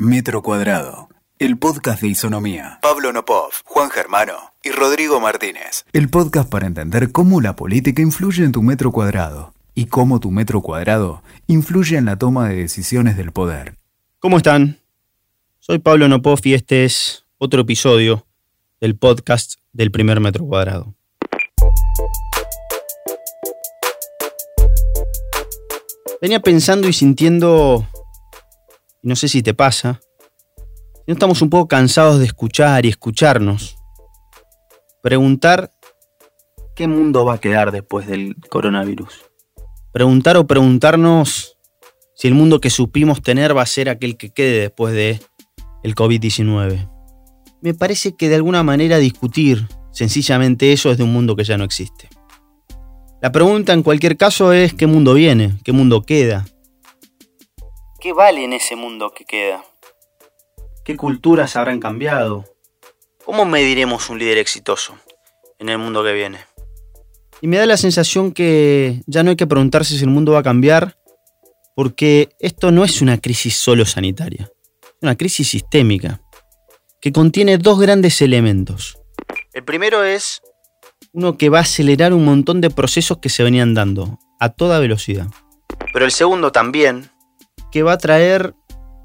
[0.00, 1.08] Metro Cuadrado,
[1.38, 2.80] el podcast de Isonomía.
[2.82, 5.84] Pablo Nopov, Juan Germano y Rodrigo Martínez.
[5.92, 10.32] El podcast para entender cómo la política influye en tu metro cuadrado y cómo tu
[10.32, 13.76] metro cuadrado influye en la toma de decisiones del poder.
[14.18, 14.80] ¿Cómo están?
[15.60, 18.26] Soy Pablo Nopov y este es otro episodio
[18.80, 20.92] del podcast del primer metro cuadrado.
[26.20, 27.86] Venía pensando y sintiendo,
[29.04, 30.00] y no sé si te pasa,
[31.06, 33.76] no estamos un poco cansados de escuchar y escucharnos.
[35.02, 35.74] Preguntar
[36.74, 39.26] qué mundo va a quedar después del coronavirus.
[39.92, 41.58] Preguntar o preguntarnos
[42.14, 45.20] si el mundo que supimos tener va a ser aquel que quede después de
[45.82, 46.90] el COVID-19.
[47.60, 51.58] Me parece que de alguna manera discutir sencillamente eso es de un mundo que ya
[51.58, 52.08] no existe.
[53.20, 56.46] La pregunta en cualquier caso es qué mundo viene, qué mundo queda.
[58.04, 59.64] ¿Qué vale en ese mundo que queda?
[60.84, 62.44] ¿Qué culturas habrán cambiado?
[63.24, 64.98] ¿Cómo mediremos un líder exitoso
[65.58, 66.40] en el mundo que viene?
[67.40, 70.40] Y me da la sensación que ya no hay que preguntarse si el mundo va
[70.40, 70.98] a cambiar,
[71.74, 76.20] porque esto no es una crisis solo sanitaria, es una crisis sistémica,
[77.00, 78.98] que contiene dos grandes elementos.
[79.54, 80.42] El primero es
[81.14, 84.78] uno que va a acelerar un montón de procesos que se venían dando a toda
[84.78, 85.28] velocidad.
[85.94, 87.13] Pero el segundo también,
[87.74, 88.54] que va a traer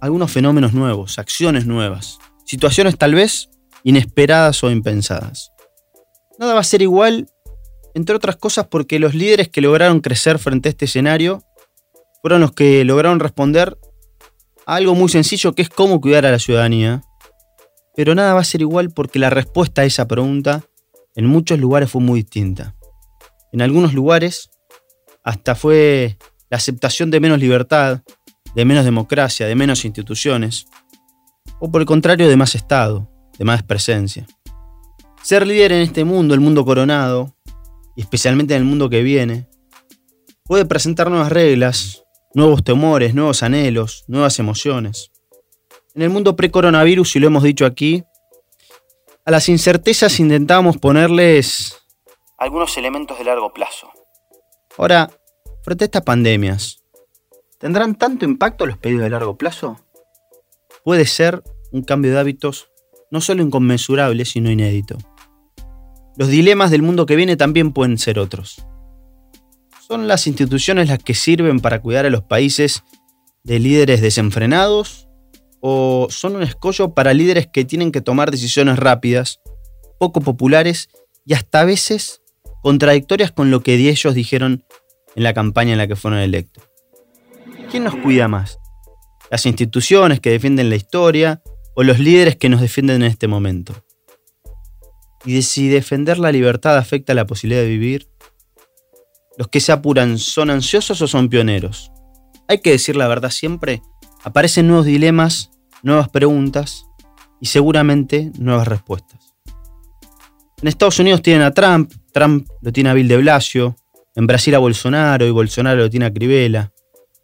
[0.00, 3.50] algunos fenómenos nuevos, acciones nuevas, situaciones tal vez
[3.82, 5.50] inesperadas o impensadas.
[6.38, 7.28] Nada va a ser igual,
[7.92, 11.42] entre otras cosas porque los líderes que lograron crecer frente a este escenario
[12.22, 13.76] fueron los que lograron responder
[14.64, 17.02] a algo muy sencillo que es cómo cuidar a la ciudadanía.
[17.96, 20.62] Pero nada va a ser igual porque la respuesta a esa pregunta
[21.16, 22.76] en muchos lugares fue muy distinta.
[23.50, 24.50] En algunos lugares
[25.24, 26.16] hasta fue
[26.48, 28.02] la aceptación de menos libertad,
[28.54, 30.66] de menos democracia, de menos instituciones,
[31.58, 34.26] o por el contrario de más Estado, de más presencia.
[35.22, 37.34] Ser líder en este mundo, el mundo coronado,
[37.96, 39.48] y especialmente en el mundo que viene,
[40.44, 42.04] puede presentar nuevas reglas,
[42.34, 45.10] nuevos temores, nuevos anhelos, nuevas emociones.
[45.94, 48.04] En el mundo pre-coronavirus, y lo hemos dicho aquí,
[49.24, 51.78] a las incertezas intentamos ponerles
[52.38, 53.88] algunos elementos de largo plazo.
[54.76, 55.10] Ahora,
[55.62, 56.81] frente a estas pandemias,
[57.62, 59.80] ¿tendrán tanto impacto los pedidos de largo plazo?
[60.84, 62.68] Puede ser un cambio de hábitos
[63.12, 64.98] no solo inconmensurable, sino inédito.
[66.16, 68.66] Los dilemas del mundo que viene también pueden ser otros.
[69.86, 72.82] ¿Son las instituciones las que sirven para cuidar a los países
[73.44, 75.08] de líderes desenfrenados
[75.60, 79.40] o son un escollo para líderes que tienen que tomar decisiones rápidas,
[80.00, 80.88] poco populares
[81.24, 82.22] y hasta a veces
[82.62, 84.64] contradictorias con lo que ellos dijeron
[85.14, 86.71] en la campaña en la que fueron electos.
[87.72, 88.58] ¿Quién nos cuida más?
[89.30, 91.40] ¿Las instituciones que defienden la historia
[91.74, 93.74] o los líderes que nos defienden en este momento?
[95.24, 98.10] Y de si defender la libertad afecta la posibilidad de vivir,
[99.38, 101.90] los que se apuran son ansiosos o son pioneros.
[102.46, 103.80] Hay que decir la verdad siempre
[104.22, 105.50] aparecen nuevos dilemas,
[105.82, 106.84] nuevas preguntas
[107.40, 109.34] y seguramente nuevas respuestas.
[110.60, 113.76] En Estados Unidos tienen a Trump, Trump lo tiene a Bill de Blasio,
[114.14, 116.70] en Brasil a Bolsonaro y Bolsonaro lo tiene a Crivella,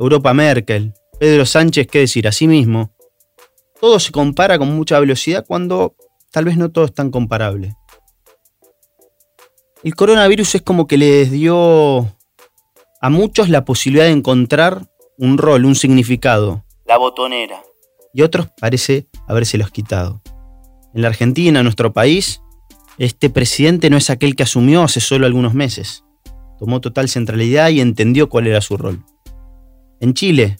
[0.00, 2.90] Europa Merkel, Pedro Sánchez, qué decir, a sí mismo.
[3.82, 5.94] Todo se compara con mucha velocidad cuando
[6.32, 7.76] tal vez no todo es tan comparable.
[9.84, 12.08] El coronavirus es como que les dio
[13.02, 14.86] a muchos la posibilidad de encontrar
[15.18, 17.62] un rol, un significado, la botonera.
[18.14, 20.22] Y otros parece habérselos quitado.
[20.94, 22.40] En la Argentina, nuestro país,
[22.96, 26.04] este presidente no es aquel que asumió hace solo algunos meses.
[26.58, 29.04] Tomó total centralidad y entendió cuál era su rol.
[30.00, 30.56] En Chile,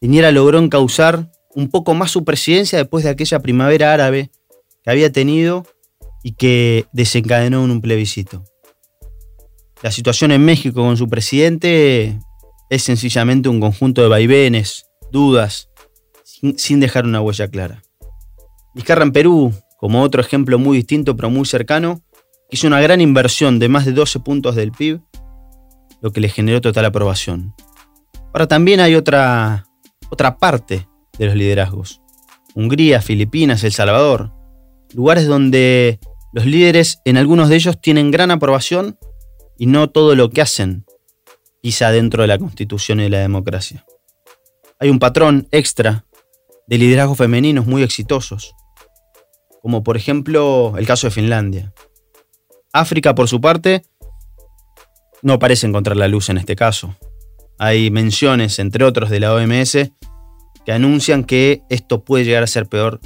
[0.00, 4.30] Piñera logró encauzar un poco más su presidencia después de aquella primavera árabe
[4.82, 5.66] que había tenido
[6.22, 8.42] y que desencadenó en un plebiscito.
[9.82, 12.18] La situación en México con su presidente
[12.70, 15.68] es sencillamente un conjunto de vaivenes, dudas,
[16.56, 17.82] sin, dejar una huella clara.
[18.74, 22.00] Vizcarra en Perú, como otro ejemplo muy distinto pero muy cercano,
[22.50, 25.02] hizo una gran inversión de más de 12 puntos del PIB,
[26.00, 27.54] lo que le generó total aprobación.
[28.34, 29.68] Ahora también hay otra,
[30.10, 32.02] otra parte de los liderazgos.
[32.56, 34.32] Hungría, Filipinas, El Salvador,
[34.92, 36.00] lugares donde
[36.32, 38.98] los líderes en algunos de ellos tienen gran aprobación
[39.56, 40.84] y no todo lo que hacen
[41.62, 43.86] quizá dentro de la constitución y de la democracia.
[44.80, 46.04] Hay un patrón extra
[46.66, 48.52] de liderazgos femeninos muy exitosos,
[49.62, 51.72] como por ejemplo el caso de Finlandia.
[52.72, 53.84] África, por su parte,
[55.22, 56.96] no parece encontrar la luz en este caso.
[57.58, 59.92] Hay menciones, entre otros, de la OMS
[60.64, 63.00] que anuncian que esto puede llegar a ser peor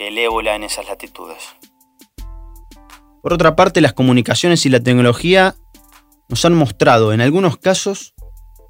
[0.00, 1.36] que el ébola en esas latitudes.
[3.22, 5.56] Por otra parte, las comunicaciones y la tecnología
[6.30, 8.14] nos han mostrado en algunos casos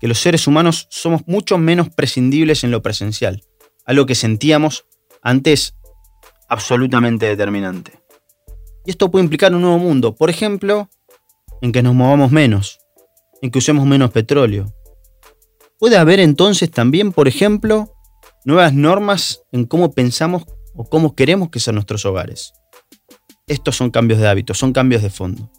[0.00, 3.44] que los seres humanos somos mucho menos prescindibles en lo presencial,
[3.86, 4.86] algo que sentíamos
[5.22, 5.76] antes
[6.48, 7.92] absolutamente determinante.
[8.84, 10.90] Y esto puede implicar un nuevo mundo, por ejemplo,
[11.62, 12.80] en que nos movamos menos,
[13.40, 14.74] en que usemos menos petróleo.
[15.80, 17.96] Puede haber entonces también, por ejemplo,
[18.44, 20.44] nuevas normas en cómo pensamos
[20.74, 22.52] o cómo queremos que sean nuestros hogares.
[23.46, 25.50] Estos son cambios de hábitos, son cambios de fondo.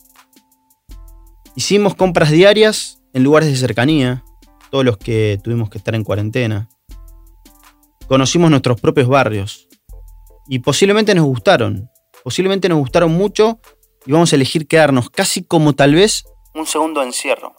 [1.56, 4.23] Hicimos compras diarias en lugares de cercanía,
[4.69, 6.69] todos los que tuvimos que estar en cuarentena.
[8.07, 9.67] Conocimos nuestros propios barrios
[10.47, 11.89] y posiblemente nos gustaron,
[12.24, 13.59] posiblemente nos gustaron mucho
[14.06, 17.56] y vamos a elegir quedarnos casi como tal vez un segundo encierro.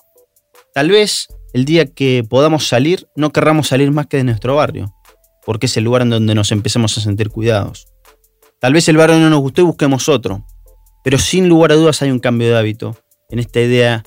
[0.72, 4.94] Tal vez el día que podamos salir no querramos salir más que de nuestro barrio
[5.44, 7.88] porque es el lugar en donde nos empezamos a sentir cuidados.
[8.60, 10.46] Tal vez el barrio no nos gustó y busquemos otro,
[11.02, 12.96] pero sin lugar a dudas hay un cambio de hábito
[13.28, 14.04] en esta idea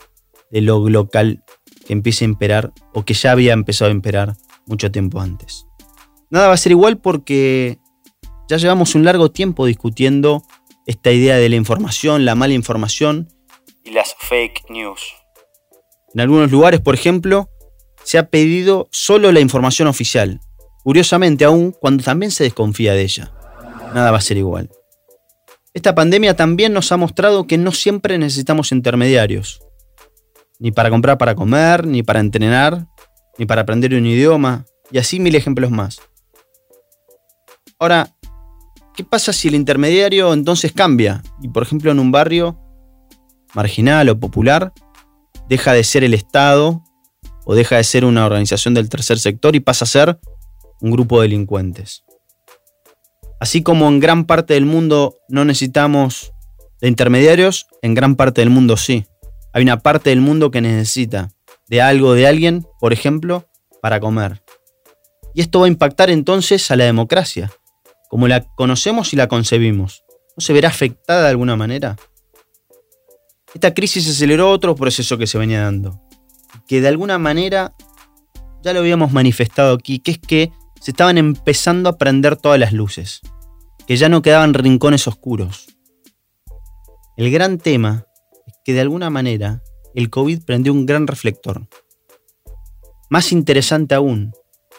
[0.49, 1.43] de lo local
[1.85, 5.67] que empieza a imperar o que ya había empezado a imperar mucho tiempo antes.
[6.29, 7.79] Nada va a ser igual porque
[8.47, 10.43] ya llevamos un largo tiempo discutiendo
[10.85, 13.29] esta idea de la información, la mala información
[13.83, 15.01] y las fake news.
[16.15, 17.51] En algunos lugares, por ejemplo,
[18.03, 20.39] se ha pedido solo la información oficial,
[20.85, 23.33] Curiosamente aún, cuando también se desconfía de ella.
[23.95, 24.69] Nada va a ser igual.
[25.73, 29.63] Esta pandemia también nos ha mostrado que no siempre necesitamos intermediarios.
[30.59, 32.85] Ni para comprar para comer, ni para entrenar,
[33.39, 35.99] ni para aprender un idioma, y así mil ejemplos más.
[37.79, 38.15] Ahora,
[38.95, 41.23] ¿qué pasa si el intermediario entonces cambia?
[41.41, 42.59] Y por ejemplo en un barrio
[43.55, 44.71] marginal o popular,
[45.49, 46.83] deja de ser el Estado
[47.45, 50.19] o deja de ser una organización del tercer sector y pasa a ser
[50.81, 52.03] un grupo de delincuentes.
[53.39, 56.31] Así como en gran parte del mundo no necesitamos
[56.81, 59.05] de intermediarios, en gran parte del mundo sí.
[59.53, 61.31] Hay una parte del mundo que necesita
[61.67, 63.47] de algo, de alguien, por ejemplo,
[63.81, 64.43] para comer.
[65.33, 67.51] Y esto va a impactar entonces a la democracia,
[68.09, 70.03] como la conocemos y la concebimos.
[70.37, 71.97] ¿No se verá afectada de alguna manera?
[73.55, 76.01] Esta crisis aceleró otro proceso que se venía dando,
[76.67, 77.73] que de alguna manera
[78.61, 82.73] ya lo habíamos manifestado aquí, que es que se estaban empezando a prender todas las
[82.73, 83.21] luces,
[83.87, 85.67] que ya no quedaban rincones oscuros.
[87.15, 88.05] El gran tema
[88.45, 89.63] es que de alguna manera
[89.93, 91.65] el COVID prendió un gran reflector.
[93.09, 94.33] Más interesante aún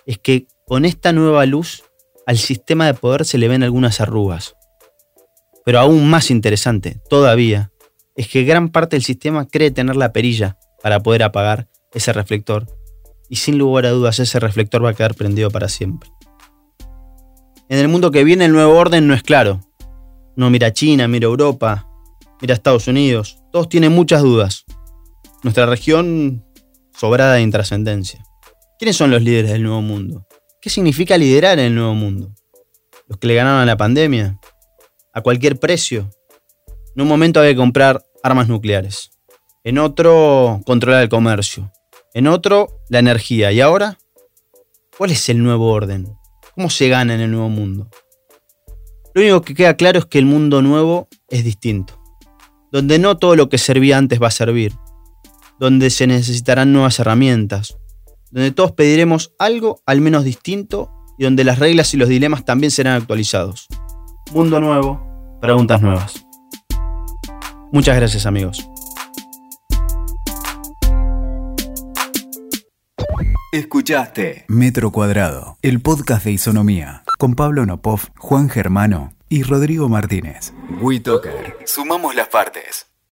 [0.04, 1.82] es que con esta nueva luz
[2.26, 4.54] al sistema de poder se le ven algunas arrugas.
[5.64, 7.72] Pero aún más interesante, todavía,
[8.16, 12.66] es que gran parte del sistema cree tener la perilla para poder apagar ese reflector
[13.28, 16.10] y sin lugar a dudas ese reflector va a quedar prendido para siempre.
[17.68, 19.60] En el mundo que viene el nuevo orden no es claro.
[20.36, 21.88] No mira China, mira Europa,
[22.40, 23.38] mira Estados Unidos.
[23.50, 24.64] Todos tienen muchas dudas.
[25.42, 26.44] Nuestra región
[26.96, 28.24] sobrada de intrascendencia.
[28.78, 30.26] ¿Quiénes son los líderes del nuevo mundo?
[30.60, 32.32] ¿Qué significa liderar en el nuevo mundo?
[33.08, 34.38] ¿Los que le ganaron a la pandemia?
[35.12, 36.10] ¿A cualquier precio?
[36.96, 39.12] En un momento había que comprar armas nucleares.
[39.62, 41.70] En otro, controlar el comercio
[42.16, 43.52] en otro la energía.
[43.52, 43.98] ¿Y ahora?
[44.96, 46.16] ¿Cuál es el nuevo orden?
[46.54, 47.90] ¿Cómo se gana en el nuevo mundo?
[49.14, 52.00] Lo único que queda claro es que el mundo nuevo es distinto,
[52.72, 54.72] donde no todo lo que servía antes va a servir,
[55.60, 57.76] donde se necesitarán nuevas herramientas,
[58.30, 62.70] donde todos pediremos algo al menos distinto y donde las reglas y los dilemas también
[62.70, 63.66] serán actualizados.
[64.32, 66.25] Mundo nuevo, preguntas nuevas.
[67.76, 68.66] Muchas gracias amigos.
[73.52, 80.54] Escuchaste Metro Cuadrado, el podcast de Isonomía, con Pablo Nopov, Juan Germano y Rodrigo Martínez.
[80.80, 81.58] WeToker.
[81.66, 82.86] Sumamos las partes.